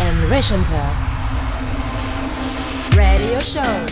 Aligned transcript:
and 0.00 0.16
Rechanter. 0.30 0.88
Radio 2.96 3.40
Show. 3.40 3.86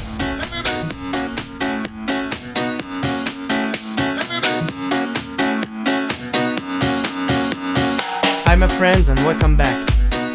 Hi 8.45 8.55
my 8.55 8.69
friends 8.69 9.09
and 9.09 9.19
welcome 9.21 9.57
back. 9.57 9.89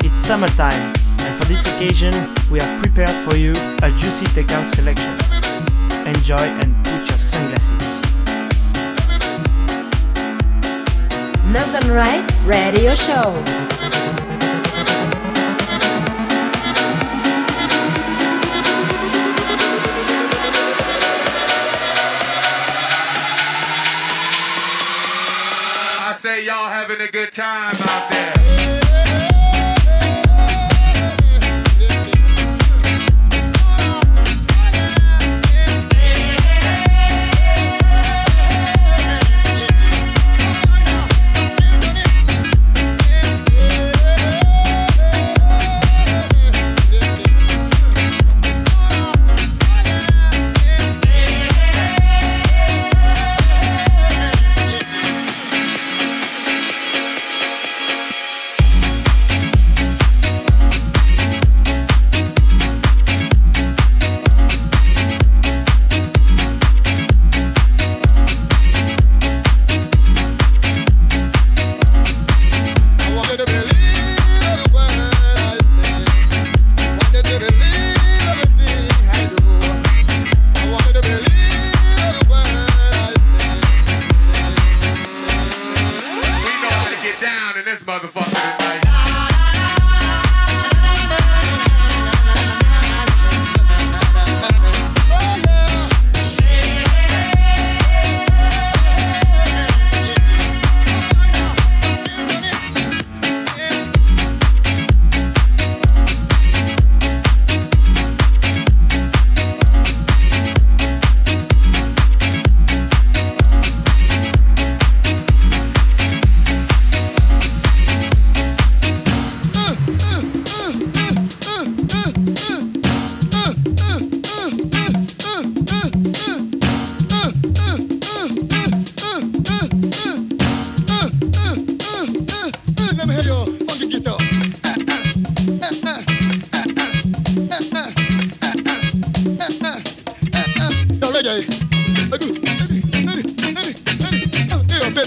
It's 0.04 0.20
summertime 0.20 0.94
and 1.20 1.38
for 1.38 1.46
this 1.46 1.66
occasion 1.66 2.14
we 2.50 2.60
have 2.60 2.82
prepared 2.82 3.16
for 3.30 3.36
you 3.36 3.52
a 3.84 3.92
juicy 3.92 4.26
takeout 4.28 4.66
selection. 4.76 5.14
Enjoy 6.08 6.46
and 6.62 6.76
put 6.86 7.08
your 7.10 7.18
sunglasses. 7.18 7.72
Northern 11.46 11.92
Right 11.92 12.32
Radio 12.46 12.96
Show. 12.96 14.11
Having 26.70 27.02
a 27.02 27.12
good 27.12 27.34
time 27.34 27.76
out 27.82 28.10
there. 28.10 28.81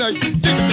energy. 0.05 0.64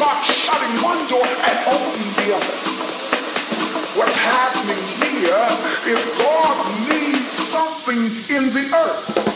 clock 0.00 0.24
shutting 0.24 0.82
one 0.82 0.96
door 1.08 1.26
and 1.26 1.58
opening 1.68 2.12
the 2.16 2.32
other. 2.34 2.56
What's 3.98 4.14
happening 4.14 4.80
here 4.96 5.44
is 5.92 6.00
God 6.24 6.56
needs 6.88 7.34
something 7.34 8.08
in 8.34 8.50
the 8.54 8.64
earth. 8.74 9.29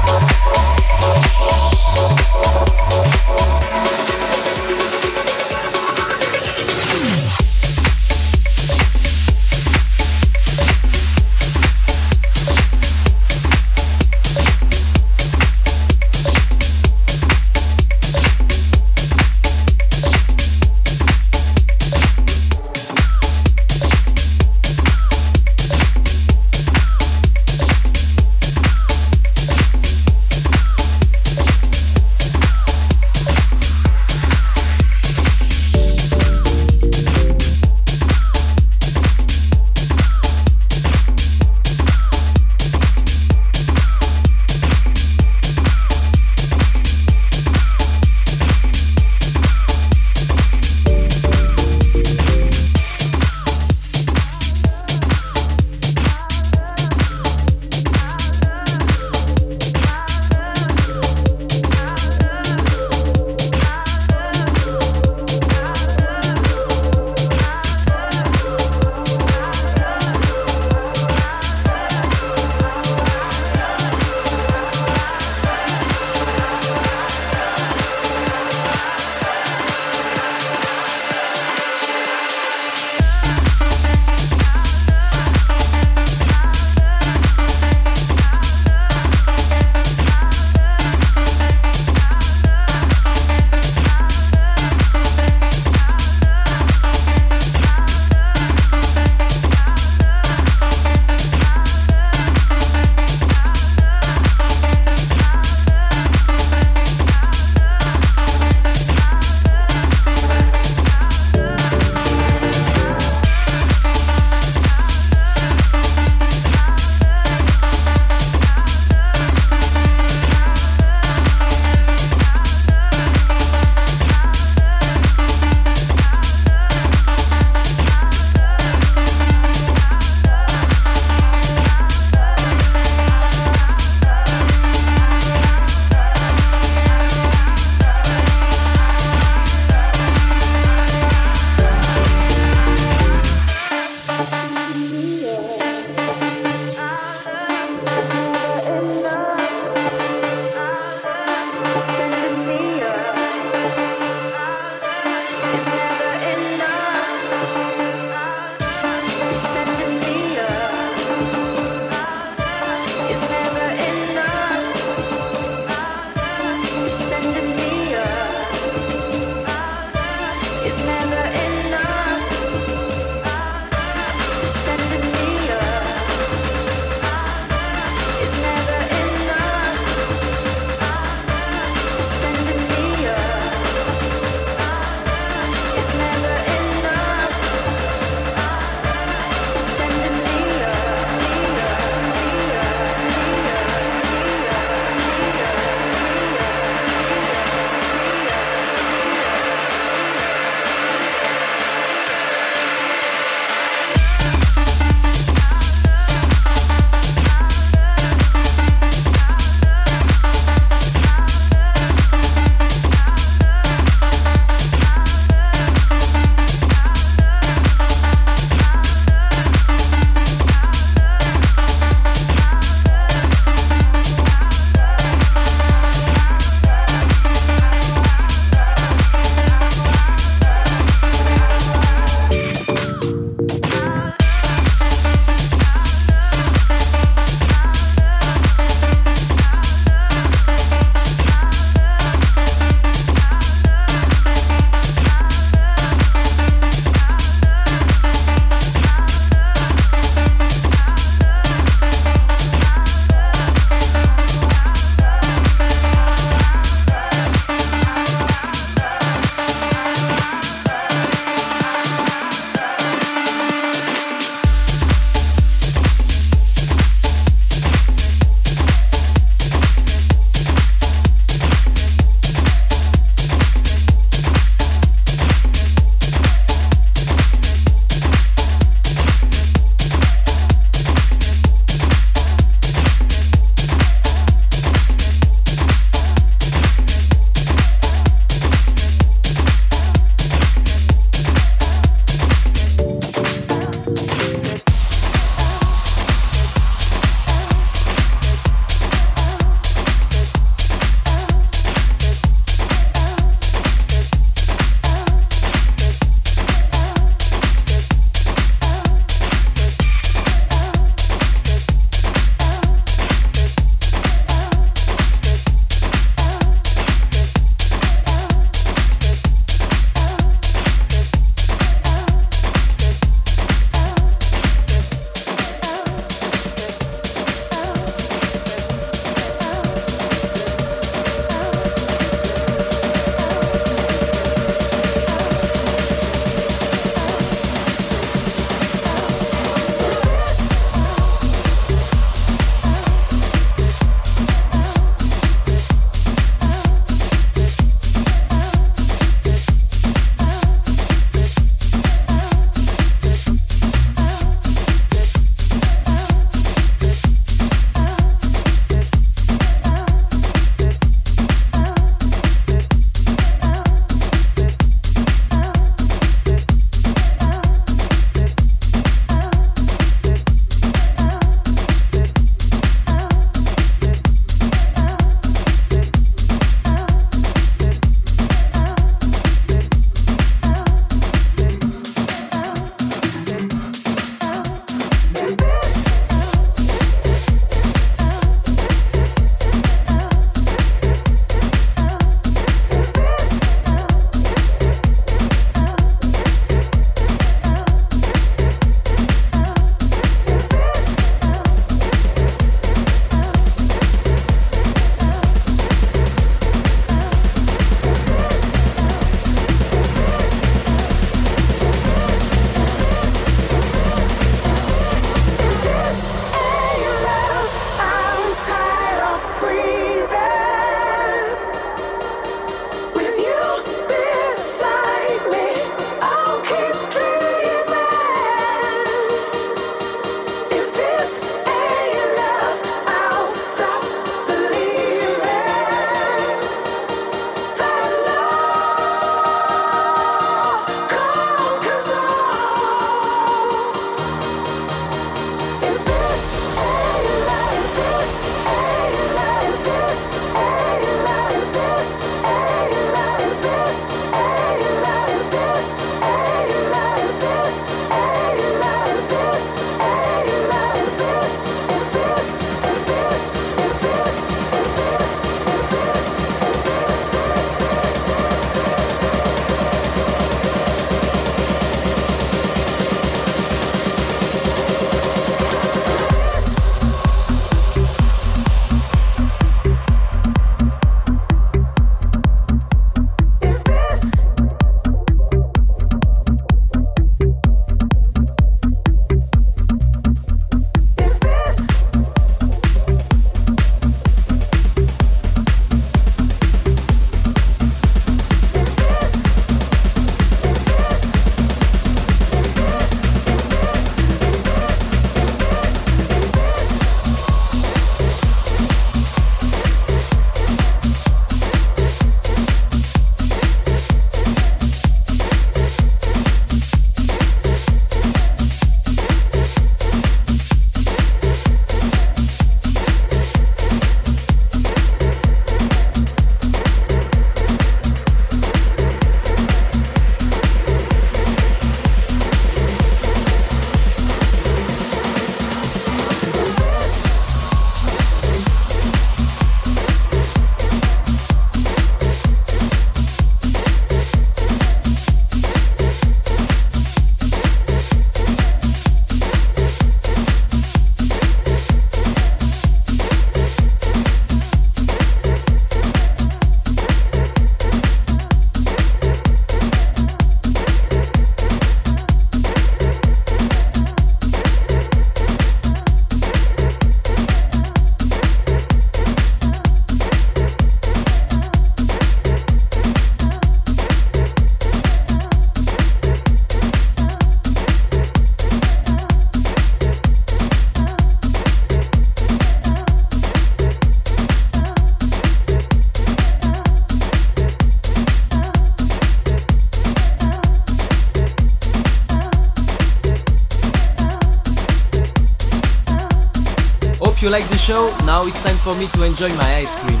Show. 597.66 597.90
Now 598.06 598.22
it's 598.22 598.40
time 598.44 598.56
for 598.58 598.78
me 598.78 598.86
to 598.86 599.02
enjoy 599.02 599.28
my 599.30 599.56
ice 599.56 599.74
cream. 599.74 600.00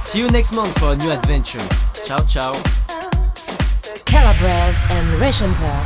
See 0.00 0.18
you 0.18 0.28
next 0.28 0.54
month 0.54 0.78
for 0.78 0.92
a 0.92 0.96
new 0.96 1.10
adventure. 1.12 1.60
Ciao, 2.06 2.16
ciao. 2.24 2.54
Calabres 4.06 4.78
and 4.90 5.20
Reshenter. 5.20 5.76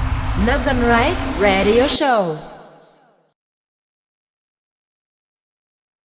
Knobs 0.45 0.69
on 0.69 0.81
Right 0.83 1.19
Radio 1.41 1.89
Show. 1.89 2.56